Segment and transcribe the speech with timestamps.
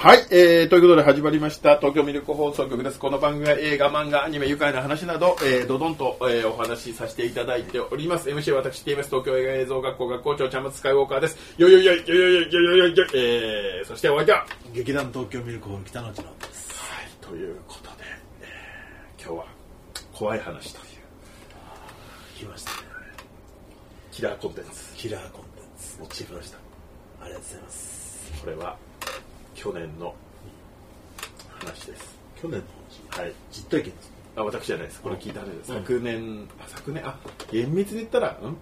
[0.00, 3.00] はい、えー、ということで始まりました東京ミルク放送局です。
[3.00, 8.30] この番組は映画、漫画、アニメ、愉快な話など、えー、どどんと、えー、お話しさせていただいております。
[8.30, 11.36] MC は私、TBS 東京映画映像学校学校長、ちゃんまつスカイウォーカーです。
[11.58, 17.96] よいよいよいよいよいよいよいよいよいよえー、そしてお相手は、劇団東京ミルクホール北野内直人ですはい、ということで、
[18.42, 19.46] えー、今日は
[20.12, 20.84] 怖い話という
[22.38, 22.76] 来ましたね
[24.12, 26.58] キラーコンテンツキラーコンテンツ持ってきました。
[27.20, 28.87] ありがとうございますこれは
[29.58, 30.14] 去年の
[31.58, 32.16] 話です。
[32.40, 32.66] 去年の
[33.10, 33.20] 話？
[33.20, 33.32] はい。
[33.50, 35.00] 実体験ですあ私じゃないです。
[35.02, 35.48] これ聞いたね。
[35.50, 37.18] うん昨年、あ昨年、あ、
[37.50, 38.42] 厳密に言ったら、ん？
[38.44, 38.54] も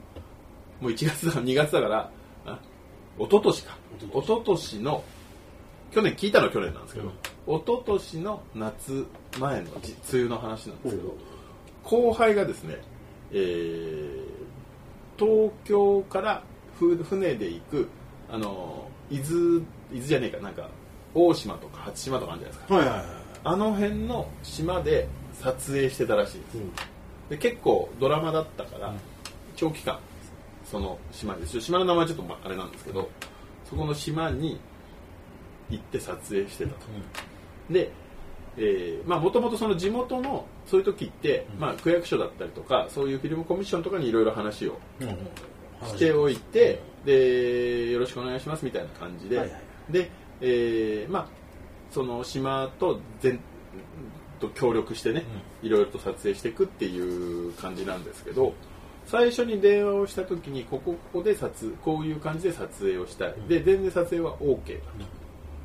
[0.82, 2.10] う1月だ、2月だから、
[2.46, 2.58] あ
[3.18, 3.76] 一昨年か。
[3.98, 5.04] 一一昨年の、
[5.92, 7.12] 去年聞いたのは去年なんですけど、
[7.46, 9.06] 一昨年の夏
[9.38, 11.14] 前のじ梅雨の話なんですけど、
[11.84, 12.76] 後輩がですね、
[13.32, 14.46] えー
[15.18, 16.42] 東京から
[16.78, 17.88] ふ船で行く、
[18.30, 20.68] あの、伊豆、伊豆じゃねえか、なんか、
[21.16, 22.74] 大島とか初島とかあるじゃないですか。
[22.74, 23.06] はいはいはい
[23.44, 25.06] あの辺の島で
[25.40, 26.58] 撮影してたらしいんです。
[27.30, 28.96] で結構ドラマだったから、うん。
[29.54, 30.00] 長期間
[30.64, 33.08] その島に島の名前はちょっとまあれなんですけど、
[33.64, 34.58] そこの島に
[35.70, 36.86] 行って撮影してたと。
[37.70, 37.92] で、
[38.56, 41.60] えーまあもともとその地元のそういう時って、うん。
[41.60, 45.08] まあ区役所だったりとかそういうフィルムコミッションとかにいろいろ話をうん。
[45.08, 45.16] うん。
[45.86, 49.92] しておいて、でよろしくお願いしますみたいな感じで、はいはい。
[49.92, 51.28] で、えーまあ
[51.90, 53.40] その島と全
[54.40, 55.24] と協力してね、
[55.62, 58.52] いろいろと撮影していくっていう感じなんですけど
[59.06, 63.48] 最初に電話をした時にここここで撮こういう感じで撮影をしたい、ん。
[63.48, 64.84] で全然撮影は OK だ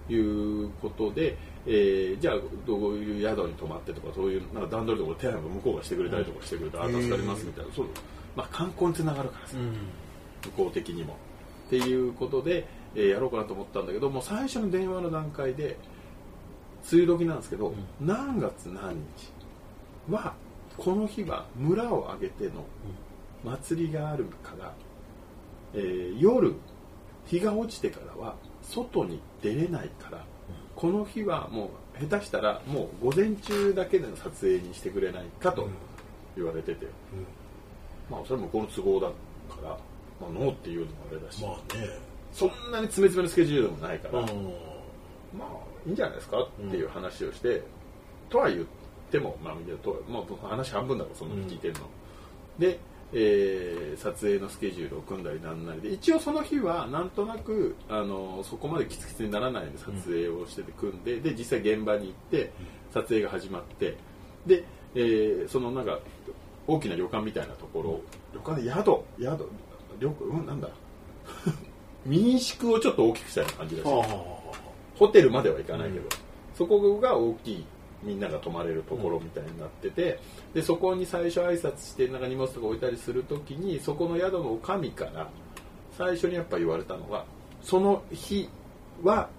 [0.08, 2.36] ということで、えーじゃあ
[2.66, 7.74] どういう宿に泊まってとかそういうなんか段取りとか手配も向こうがしてくれたりとかしてくれて、あ助かりますみたいな。
[7.74, 7.88] そう、
[8.36, 9.74] まあ、観光につながるからさ、うん。
[10.46, 11.18] 向こう的にも。
[11.68, 15.78] っていうことで、えーやろうかなと思ったんだけどもう最初の電話の段階で
[16.92, 17.76] 梅雨時なんですけど、ん。
[18.00, 19.32] 何月何日
[20.10, 20.34] は
[20.78, 22.66] この日は村を挙げての
[23.44, 24.74] 祭りがあるから、
[25.74, 26.54] えー夜
[27.28, 30.26] 日が落ちてからは外に出れないから、
[30.76, 31.70] この日はも
[32.00, 35.70] う下手したらもう午前中だけでの撮影にしてくれないかと
[36.36, 36.88] 言われてて、
[38.10, 39.14] まあそれは向こうの都合だか
[39.62, 39.78] ら、ま
[40.28, 44.28] あ、ノーっていうのもあれだし、まあねそんなに詰め詰めのスケジュールでもないから、うん。
[45.38, 45.48] まあ
[45.86, 47.62] いいんじゃないですかっていう話をして、
[48.30, 48.66] とは言っ
[49.12, 49.54] ても、まあ、
[49.84, 51.80] とはまあ、話半分だろそんなの聞いてるの、
[52.60, 52.80] で、
[53.14, 62.54] えー撮影のスケジュールを組んだりなんなりで一応その日はなんとなくあのそこまでキツキツにならないように撮影をしてて組んで、で実際現場に行って
[62.94, 63.98] 撮影が始まって
[64.46, 64.64] で、
[64.96, 66.00] えーそのなんか
[66.68, 68.02] 大きな旅館みたいなところ、
[68.34, 69.04] 旅館で宿
[70.00, 70.70] 宿旅うんなんだ？
[72.06, 74.42] 民宿をちょっと大きくしたような感じだし、は
[74.96, 76.10] ホテルまでは行かないけど、うん
[76.54, 77.66] そこが大きい
[78.04, 80.20] みんなが泊まれるところみたいになってて、
[80.54, 85.30] でそこに最初挨拶してなんか荷物とか置いたりするときにそこの宿の女将から
[85.98, 87.26] 最初にやっぱ言われたのが
[87.64, 88.48] その日
[89.02, 89.30] は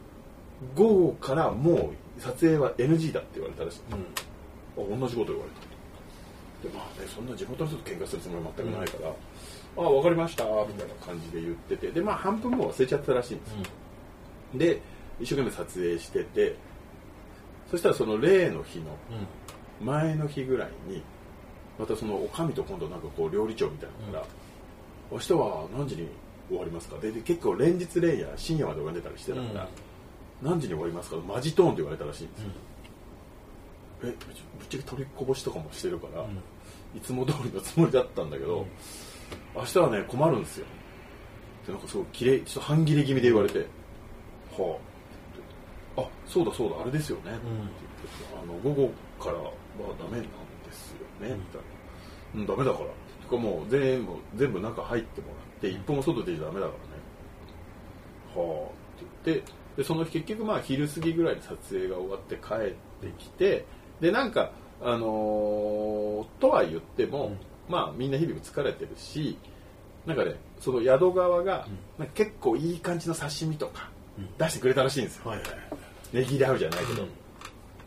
[0.75, 4.97] 午後からもう撮影は NG だって言われたらしい、あうん。
[4.97, 6.69] あ同じこと言われた。
[6.69, 9.13] でまあねそんな地元の人と喧嘩するつもりは全くないから、
[9.77, 11.91] あ分かりましたみたいな感じで言ってて。
[11.91, 13.57] でまあ半分もう忘れちゃったらしいんですよ。
[14.55, 14.83] で
[15.21, 16.57] 一生懸命撮影してて
[17.71, 18.97] そしたらその例の日の
[19.81, 21.03] 前の日ぐらいに
[21.79, 24.27] またそのおかみと今度なんかこう料理長みたいなのから
[25.11, 26.09] 「明日は何時に
[26.49, 29.69] 終わりますか?」でで結構連日連夜深夜まで泳んでたりしてたから
[30.43, 32.49] 「何時に終わりますか?」マジトーンって言われたらしいんですよ、
[34.03, 34.17] えぶっ
[34.69, 36.23] ちゃけ取りこぼしとかもしてるから、
[36.95, 38.67] いつも通りのつもりだったんだけど、
[39.55, 40.67] 明日はね困るんですよ。
[41.63, 43.61] ってなんかすごいきれいちょっと半切れ気味で言われて
[44.59, 44.79] 「は
[45.97, 48.89] あ」あそうだそうだあれですよね」って言ってあの午後
[49.21, 49.53] からは
[49.99, 50.23] ダメなん
[50.65, 51.63] ですよね」みたいな
[52.35, 52.87] 「うんダメだから」
[53.23, 56.77] てかもう全部全部中入ってもらって一歩も外出ちゃダメだからね。
[58.35, 58.71] はあ。
[58.71, 63.65] って言ってでその日結局まあ昼過ぎぐらいに撮影が終わって帰ってきて
[64.01, 64.53] でなんか
[64.83, 67.39] あのーとは言っても、うん
[67.69, 69.39] まあみんな日々疲れてるし
[70.07, 71.67] なんかねその宿側が、
[71.99, 74.29] なんか結構いい感じの刺身とかうん。
[74.39, 75.45] 出してくれたらしいんですよ、はいは
[76.13, 76.17] い。
[76.17, 77.07] ねぎらうじゃないけど、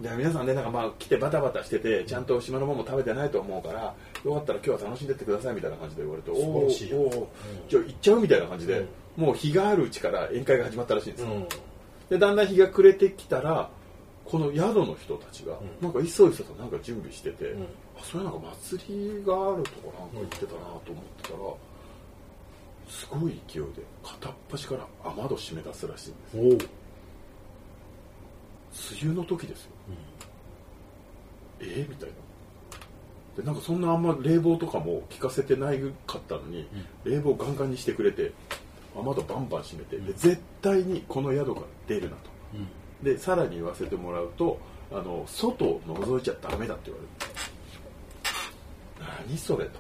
[0.01, 8.86] で皆さんねなんかまあ来てバタバタしててちゃんと島のものも食べてないと思うからよかったら今日は楽しんでってくださいみたいな感じで言われておーおーじゃあ行っちゃうみたいな感じで、
[9.16, 11.48] もう日があるうちから宴会が始まったらしいんですよ、うん。
[12.10, 13.69] でだんだん日が暮れてきたら
[14.25, 15.57] この宿の人たちが、ん。
[15.81, 17.62] なんかいそいそとなんか準備してて、ん。
[17.98, 21.38] あそれなんか祭りがあるとこなんか行ってたなと思ってたら、
[22.89, 26.68] すごい勢いで片っ端から雨戸閉め出すらしいんで
[28.74, 29.72] す梅雨の時ですよ、
[31.62, 32.16] えみたいな。
[33.38, 36.68] でなんかそんなあんま冷房とかも効かせてないかったのに、
[37.04, 38.33] 冷房ガンガンにしてくれて
[38.95, 42.30] 雨窓バンバン閉めて、で絶対にこの宿から出るなと
[43.05, 44.57] でさらに言わせてもらうと
[44.91, 47.35] あの外を覗いちゃダメだって言われる。
[49.27, 49.79] 何それと。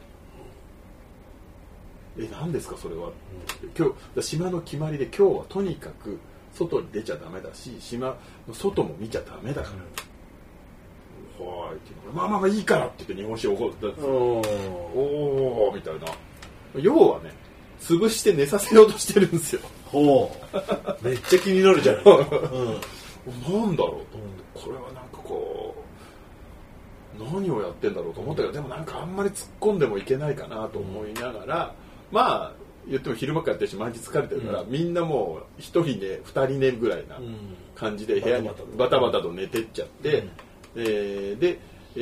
[2.17, 3.09] え何ですかそれは、
[3.77, 6.17] 今日島の決まりで今日はとにかく
[6.53, 8.15] 外に出ちゃダメだし島
[8.47, 16.05] の外も見ちゃダメだから、はいって言うのまあまあまあいいからって言って日本酒を怒っおおーみたいな。
[16.79, 17.33] 要はね
[17.81, 19.61] 潰して寝させようとしてるんですよ。
[19.85, 20.57] ほう。
[21.05, 22.81] めっちゃ気になるじゃない、 うん、
[23.25, 24.43] なんだろうと思って。
[24.53, 25.75] これはなんかこ
[27.19, 31.75] う何をやってんだろうと思ったけどでもなんかあんまり突っ込んでもいけないかなと思いながら、
[32.11, 32.53] まあ
[32.87, 37.19] 言っても昼間からやってるし毎日疲れてるから、みんなもう一人寝二人寝ぐらいな
[37.73, 40.27] 感じで部屋にバタバタと寝てっちゃって、
[40.75, 41.59] えーで、
[41.95, 41.99] え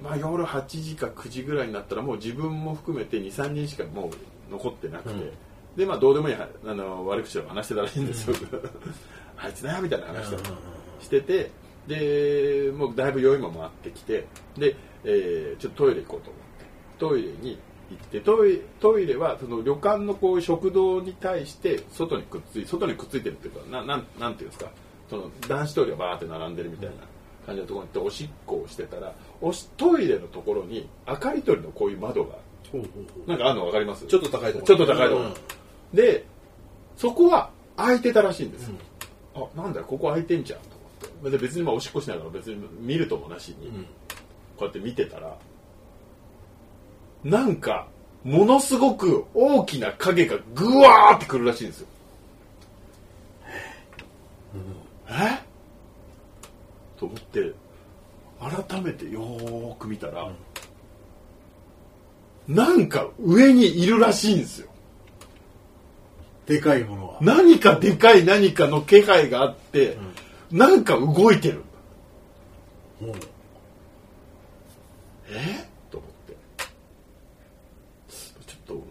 [0.00, 5.30] ーまあ、夜8時か9時ぐらいになったらもう自分も含めて23人しかもう残ってなくて、うん。
[5.76, 8.36] でまあどうでもいいはあの悪口を話してたらしいんですよ、
[9.38, 10.50] あいつだよみたいな話とか
[11.00, 11.50] してて
[11.86, 16.46] でもうだいぶ酔いも回ってきてで、えーちょっとトイレ行こうと思って。
[16.98, 17.58] トイレに
[17.90, 24.70] 行ってトイレトイレはその旅館のこう食堂に対して外にくっつい外にくっついてるっていうかななんなんていうんですか。
[25.08, 26.94] その男子トイレがバーって並んでるみたいな
[27.46, 32.38] 感じのところに行っておしっこをしてたらおしトイレのところに明かり取りのこういう窓が
[33.28, 34.04] なんかあるの分かります？
[34.06, 34.66] ちょっと高いところ。
[34.66, 35.34] ちょっと高いところ、
[35.94, 36.24] で
[36.96, 38.74] そこは開いてたらしいんですよ、
[39.36, 40.66] あなんだよここ開いてんじゃんと
[41.20, 41.38] 思って。
[41.38, 43.86] で別にまあおしっこしながら別に見るともなしに、ん。
[44.56, 45.36] こうやって見てたら
[47.22, 47.88] なんか
[48.24, 51.86] ものすごく大きな影がぐわーってくるらしいんですよ、
[55.08, 55.44] え？
[56.98, 57.52] と思って
[58.68, 60.32] 改めてよーく見たら、
[62.48, 64.68] なんか上にいるらしいんですよ
[66.46, 67.18] でかいものは。
[67.20, 69.98] 何かでかい何かの気配があって、
[70.50, 71.62] なんか動いてる。
[73.00, 73.12] ほう。
[75.28, 75.66] え？
[75.90, 76.36] と思って。
[78.08, 78.82] ちょっと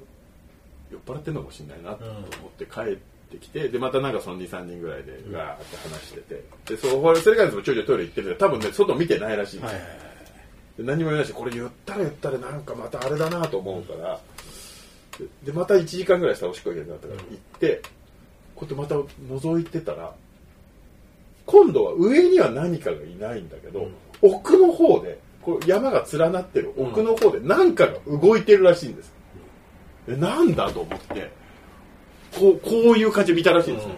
[0.91, 2.13] 酔っ払ってんのかもしれないなと思
[2.47, 2.97] って帰っ
[3.31, 6.43] てきてでまたなんかその23人ぐらいでガーって話してて。
[6.65, 9.99] でそうそれからもちょいちょいトイレ行ってるけど多分ね外見てないらしいんですよ、はいはいはい。
[10.77, 14.19] で何も言わないしこれ言ったら言ったらなんかまたあれだなと思うから、
[15.19, 17.81] ででまた1時間ぐらいしたらおしっこ行けなかったから行って
[18.55, 20.13] こうやってまた覗いてたら
[21.45, 23.87] 今度は上には何かがいないんだけど、
[24.21, 29.13] 奥の方でこう山が連なってる奥の方で何かが動いてるらしいんです、
[30.07, 31.31] でなんだと思って
[32.35, 33.87] こうこういう感じで見たらしいんです。
[33.87, 33.95] よ、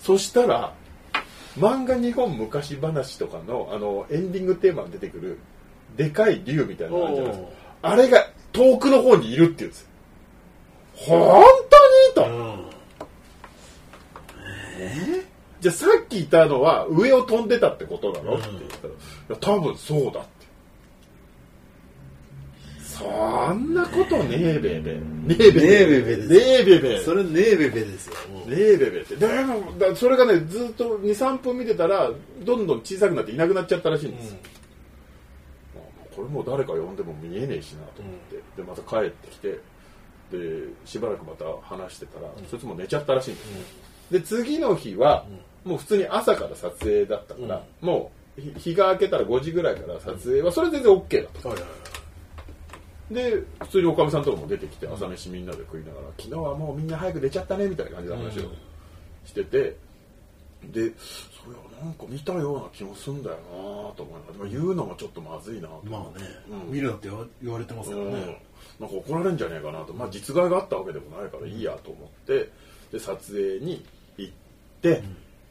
[0.00, 0.74] そしたら
[1.56, 5.38] 漫画日本昔話とかのあのエンディングテーマに出てくる
[5.96, 7.48] でかい竜みたいなのあるじゃないですか。
[7.82, 9.88] あれが遠くの方にいるっていうんですよ
[10.94, 11.42] 本
[12.14, 12.30] 当に？
[12.30, 12.64] と、うん。
[15.60, 18.96] じゃあさっきいたのは上を飛んでたってことなの、って言ったらい
[19.28, 20.40] や多分そうだって。
[22.82, 24.92] そんなことねえべべ。
[24.92, 25.00] ね
[25.38, 25.60] えべべ。
[25.62, 26.28] ねえべべです。
[26.28, 27.00] ねえべべ。
[27.02, 28.14] それネーベベですよ。
[28.46, 29.16] ねえべべって。
[29.16, 32.10] でもだそれがねずっと23分見てたら
[32.44, 34.32] どんどん小さくなっていなくなっちゃったらしいんです。
[34.32, 34.59] よ、まあ
[36.20, 39.58] これもう誰か呼んでも見えねえしなと思って、でまた帰ってきて
[40.30, 43.64] でしばらくまた話してたら、そいつも寝ちゃったらしいんですよ、
[44.10, 45.24] で次の日は、
[45.64, 51.48] もう普通に朝から撮影だったから、もう日日が明けたら5時ぐらいから撮影はそれ全然 OK だと。
[51.48, 51.76] はいはいは
[53.10, 53.14] い。
[53.14, 58.52] で普通におかみさんとかも出てきて朝飯みんなで食いながら昨日はもうみんな早く出ちゃったねみたいな感じの話を
[59.24, 59.76] してて、
[60.64, 63.42] でそういやなんか見たような気もすんだよな
[63.96, 66.26] と思いながら言うのもちょっとまずいなとまあね、
[66.66, 66.72] うん。
[66.72, 67.08] 見るなって
[67.42, 68.12] 言われてますからうん。
[68.12, 68.42] ね、
[68.78, 72.50] なんか怒られるんじゃねえかなと、まあ、実害があったわけでもないからいいやと思って。
[72.92, 73.84] で撮影に
[74.18, 74.32] 行っ
[74.82, 75.02] て、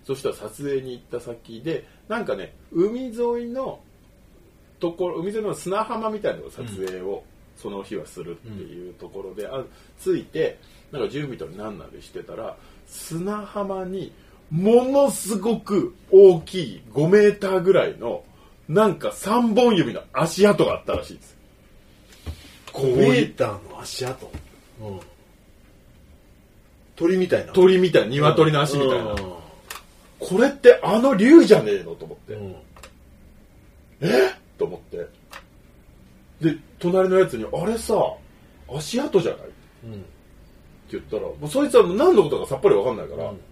[0.05, 3.13] そしたら撮影に行った先でなんかね海沿い
[3.49, 3.79] の
[4.79, 7.23] ところ海沿いの砂浜みたいなのを撮影を
[7.55, 9.63] その日はするっていうところで、あ
[9.97, 10.59] ついて
[10.91, 14.11] なんか準備とか何なりしてたら砂浜に
[14.51, 18.23] ものすごく大きい5メーターぐらいの
[18.67, 21.37] なんか3本指の足跡があったらしいです。
[22.71, 24.31] こうメいうーターの足跡、
[24.81, 24.99] うん、
[26.95, 27.53] 鳥みたいな。
[27.53, 29.17] 鳥みたいな鶏の足みたいな、うん。
[30.19, 31.95] これってあの竜じゃねえの？
[31.95, 32.55] と思って、うん。
[34.01, 34.35] え？
[34.57, 35.07] と思って。
[36.41, 37.95] で隣のやつに「あれさ
[38.69, 39.53] 足跡じゃない?」って
[39.83, 40.05] うん
[40.89, 43.33] 言ったらもうそいつは何のことかさっぱり分かんないから「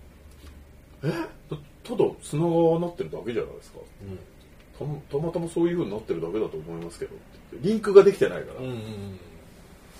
[1.03, 1.11] え？
[1.49, 3.79] とただ砂がなってるだけじゃないですか。
[4.77, 7.15] たまたまたまそういう風になってるだけだと思いますけど
[7.61, 9.19] リンクができてないから、うんうん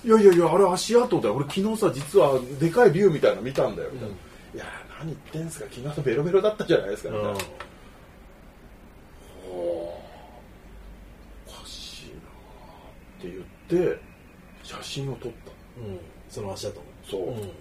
[0.06, 1.36] いやいやいやあれ足跡だよ。
[1.36, 3.90] 俺昨日さ実はでかい竜みたいなの見たんだよ。
[3.92, 4.66] みたいな、いや
[5.00, 5.66] 何言ってんすか。
[5.72, 7.10] 昨日ベロベロだったじゃないですか。
[7.10, 7.40] みたいな、はあ
[11.48, 12.20] おかしいなっ
[13.20, 13.32] て
[13.72, 14.00] 言って
[14.62, 15.52] 写真を撮った。
[15.82, 16.00] うん。
[16.30, 16.86] その足跡も。
[17.10, 17.22] そう。
[17.30, 17.52] うん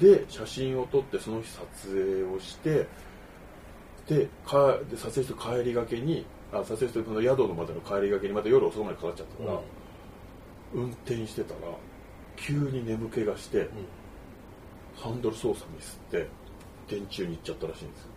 [0.00, 2.86] で写真を撮ってその日撮影をして
[4.08, 9.60] でかで撮影して帰りがけにあ撮影してその宿のまでの帰りがけにまた夜遅くまでかかっちゃったから、
[10.72, 11.60] 運転してたら
[12.36, 13.68] 急に眠気がして、
[14.96, 16.28] ハンドル操作ミスって
[16.88, 18.08] 電柱に行っちゃったらしいんですよ。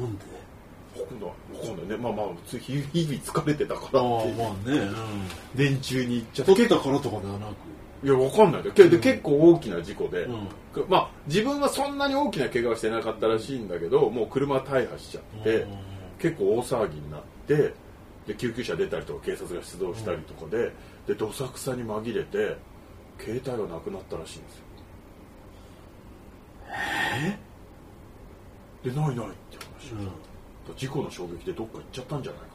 [0.00, 0.24] なんで
[1.18, 3.98] 今度は分かんないねまあまあ普通日々疲れてたからって。
[3.98, 4.90] まあね、
[5.54, 6.62] 電柱に行っちゃうん、って。
[6.62, 7.50] 取ったからとかではなく。
[8.04, 8.62] いや分かんない。
[8.62, 10.48] でけで結構大きな事故で、うん。
[10.88, 15.78] まあ自分はそんなに大きな怪我はしてなかったらしいんだけどもう車大破しちゃって、うん。
[16.20, 17.74] 結構大騒ぎになって
[18.26, 20.72] で救急車出たりとか警察が出動したりとかで、
[21.06, 22.56] でどさくさに紛れて
[23.18, 24.64] 携帯がなくなったらしいんですよ。
[28.84, 29.92] でないないって話、
[30.76, 32.46] 事故の衝撃でどっか行っちゃったんじゃないか。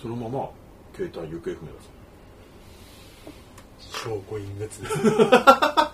[0.00, 0.50] そのまま
[0.94, 1.78] 携帯行方不明だ
[3.80, 4.68] そう証拠隠滅。
[4.68, 4.78] で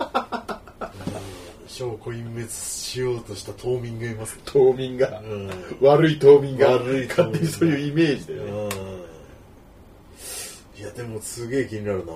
[1.67, 4.35] 証拠隠滅しようとした島民がいます。
[4.37, 5.49] ね島民が、うん。
[5.81, 6.71] 悪い島民が。
[6.71, 8.35] 悪い勝手にそういうイメージで。
[8.35, 8.67] ね、う
[10.77, 10.81] ん。
[10.81, 12.13] いやでもすげえ気になるな。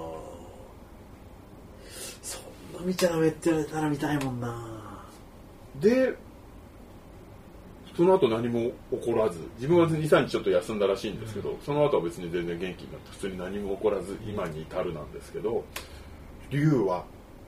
[2.22, 4.80] そんな見ちゃダメって言われたら見たいもんな。
[5.80, 6.16] で
[8.00, 15.66] その後何も起こらず自分は23日ちょっと休んだらしいんですけど、その後は別に全然元気になって普通に何も起こらず今に至るなんですけど
[16.50, 17.04] 龍は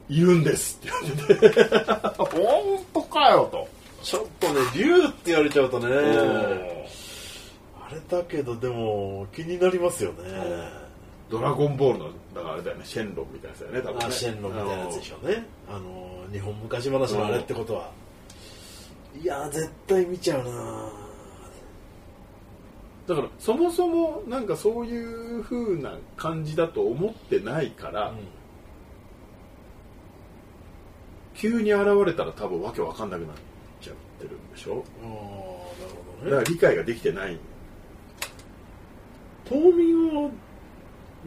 [0.10, 1.50] いるんですって言われて。
[2.18, 3.66] 本当かよと。
[4.04, 5.96] ちょっとね竜って言われちゃうとねうん
[7.80, 10.18] あれだけどでも気になりますよね。
[11.30, 12.06] ドラゴンボールの
[12.36, 14.06] だからあれだよねシェンロンみたいなやつだよね多分ね。
[14.06, 15.46] あシェンロンみたいなやつでしょうね。
[15.70, 17.90] あの日本昔話のあれってことは
[19.20, 20.92] いや絶対見ちゃうな
[23.08, 28.14] だからそもそもなんかそういう風な感じだと思ってないから、
[31.36, 33.36] 急に現れたら多分わけわかんなくなっ
[33.82, 34.86] ちゃってるんでしょ？
[35.04, 37.38] ああなるほだから理解ができてない。
[39.50, 40.30] 島民は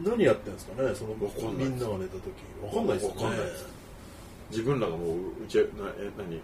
[0.03, 0.95] 何やってんですかね？
[0.95, 1.13] その
[1.51, 2.23] みんなが寝た時。
[2.63, 3.23] わかんないですよね。
[3.25, 3.67] わかんないです。
[4.49, 5.63] 自分らがもううちな
[5.99, 6.39] え何？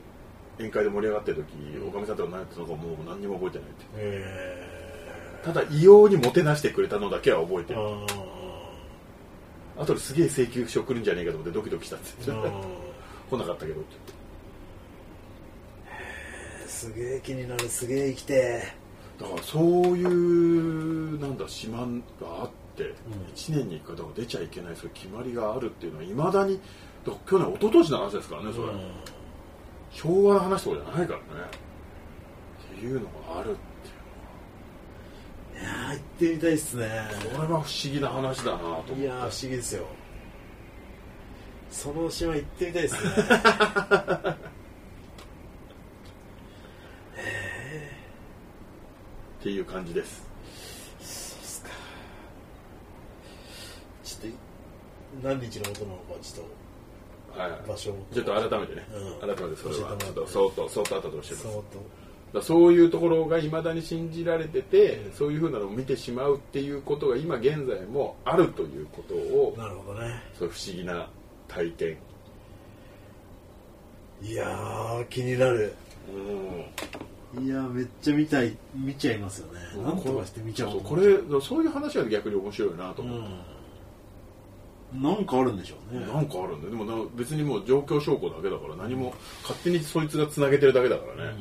[0.59, 1.47] 宴会で盛り上がってる時
[1.87, 3.85] おかみさんとか何やってたのかもう何にも覚えてないって。
[3.95, 4.81] へ
[5.43, 7.81] ただ異様にもてなしてくれたのだけは覚えてえる。
[9.77, 12.11] あとですげえ請求書来るんじゃねえかと思ってドキドキしたって。
[12.25, 12.51] 言って
[13.29, 13.89] 来なかったけどって。
[16.67, 17.69] すげえ気になる。
[17.69, 18.63] すげえ生きて
[19.19, 19.63] だからそう
[19.97, 21.85] いうなんだ島が
[22.23, 22.93] あって、
[23.35, 26.59] 1年に1回だから出ちゃいけないそういう決まりがあるっていうのはいまだに
[27.05, 28.73] 去年一昨年の話ですからねそれ、
[29.93, 31.25] 昭和の話とかじゃないからね。
[32.75, 33.07] っていうのが
[33.39, 33.59] あるって
[35.59, 36.87] いやー行ってみたいっすね。
[37.35, 38.93] これは不思議な話だなと思って。
[39.01, 39.85] いやー不思議ですよ。
[41.69, 42.99] その島行ってみたいですね。
[49.39, 50.29] っていう感じです。
[54.03, 54.31] ちょっ
[55.21, 56.51] と何日のことなのかちょっはいと
[57.67, 58.87] 場所をちょっと改めてね、
[59.21, 59.35] うん。
[59.35, 59.95] 改めてそれは。
[59.97, 61.47] ちょっとそーっとそーっと後で教えます。
[62.33, 70.21] だそういうところがいまだに信じられてて、そういうふうなのを見てしまうっていうことが今現在もあるということをなるほどね。
[70.39, 71.09] そういう不思議な
[71.47, 71.97] 体験。
[74.21, 75.73] いやー気になる。
[77.35, 77.45] うん。
[77.45, 78.55] いやーめっちゃ見たい。
[78.75, 79.59] 見ちゃいますよね。
[79.83, 80.73] なんとかして見ちゃおう。
[80.73, 83.31] そうこれそういう話は逆に面白いなとう思って、ん
[84.93, 86.05] なんかあるんでしょうね。
[86.05, 86.71] なんかあるんだよ。
[86.71, 91.35] でもな別にもう状況証拠だけだから何も勝手にそいつがつなげてるだけだからね、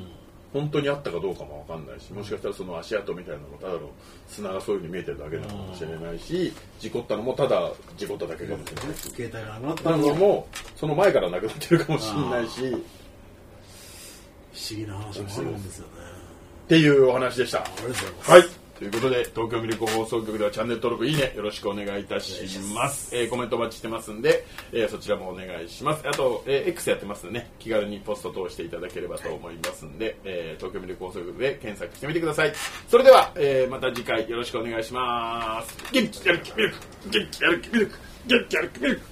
[0.53, 3.91] 本当にあったかどうかも分かんないしもしかしたらその足跡みたいなのもただの
[4.29, 9.11] 砂がそういうふうに見えてるだけなのかもしれないし事故ったのもただ事故っただけかもしれないし。
[9.11, 12.69] 携帯がなくなったなのもその前からなくなってるかもしれないし。
[12.69, 12.79] っ
[14.53, 15.93] 不思議な話もあるんですよね。
[16.69, 17.59] ていうお話でした。
[17.59, 18.31] ありがとうございます。
[18.31, 18.43] はい。
[18.81, 22.33] ということで、東京ミルク放送局ではチャンネル登録、いいね、よろしくお願いいたし
[22.75, 23.15] ます。
[23.15, 26.09] えーコメントお待ちしてますんで、えーそちらもお願いします。
[26.09, 32.53] あと、えー X やってますんでね、気軽にポスト通していただければと思いますんで、えー東京ミルク放送局で検索してみてください。
[32.89, 35.77] それでは、えーまた次回よろしくお願いします。
[35.93, 36.77] 元気やる気ミルク
[37.11, 39.03] 元気やる気ミルク元気やる気ミルク